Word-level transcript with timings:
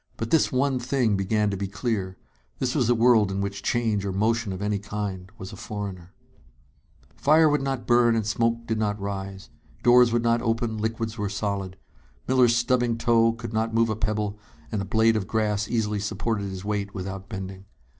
But 0.17 0.31
this 0.31 0.51
one 0.51 0.79
thing 0.79 1.15
began 1.15 1.51
to 1.51 1.55
be 1.57 1.67
clear: 1.67 2.17
This 2.57 2.73
was 2.73 2.89
a 2.89 2.95
world 2.95 3.29
in 3.31 3.39
which 3.39 3.61
change 3.61 4.03
or 4.03 4.11
motion 4.11 4.51
of 4.51 4.59
any 4.59 4.79
kind 4.79 5.31
was 5.37 5.53
a 5.53 5.55
foreigner. 5.55 6.11
Fire 7.15 7.47
would 7.47 7.61
not 7.61 7.85
burn 7.85 8.15
and 8.15 8.25
smoke 8.25 8.65
did 8.65 8.79
not 8.79 8.99
rise. 8.99 9.51
Doors 9.83 10.11
would 10.11 10.23
not 10.23 10.41
open, 10.41 10.79
liquids 10.79 11.19
were 11.19 11.29
solid. 11.29 11.77
Miller's 12.27 12.55
stubbing 12.55 12.97
toe 12.97 13.31
could 13.33 13.53
not 13.53 13.75
move 13.75 13.89
a 13.89 13.95
pebble, 13.95 14.39
and 14.71 14.81
a 14.81 14.85
blade 14.85 15.15
of 15.15 15.27
grass 15.27 15.67
easily 15.69 15.99
supported 15.99 16.45
his 16.49 16.65
weight 16.65 16.95
without 16.95 17.29
bending. 17.29 17.65